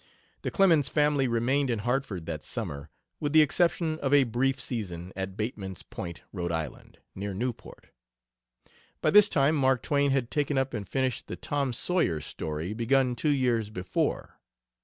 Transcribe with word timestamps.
The 0.41 0.49
Clemens 0.49 0.89
family 0.89 1.27
remained 1.27 1.69
in 1.69 1.77
Hartford 1.85 2.25
that 2.25 2.43
summer, 2.43 2.89
with 3.19 3.33
the 3.33 3.43
exception 3.43 3.99
of 3.99 4.15
a 4.15 4.23
brief 4.23 4.59
season 4.59 5.13
at 5.15 5.37
Bateman's 5.37 5.83
Point, 5.83 6.23
R. 6.35 6.51
I., 6.51 6.67
near 7.13 7.35
Newport. 7.35 7.91
By 9.01 9.11
this 9.11 9.29
time 9.29 9.55
Mark 9.55 9.83
Twain 9.83 10.09
had 10.09 10.31
taken 10.31 10.57
up 10.57 10.73
and 10.73 10.89
finished 10.89 11.27
the 11.27 11.35
Tom 11.35 11.71
Sawyer 11.71 12.19
story 12.19 12.73
begun 12.73 13.15
two 13.15 13.29
years 13.29 13.69
before. 13.69 14.39